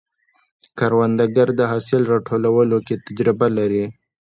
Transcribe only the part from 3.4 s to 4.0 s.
لري